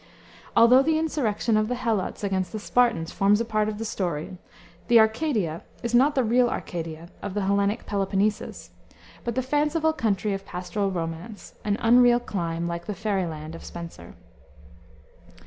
[0.55, 4.39] Although the insurrection of the Helots against the Spartans forms a part of the story,
[4.87, 8.71] the Arcadia is not the real Arcadia of the Hellenic Peloponnesus,
[9.23, 13.63] but the fanciful country of pastoral romance, an unreal clime, like the Faery Land of
[13.63, 14.15] Spenser.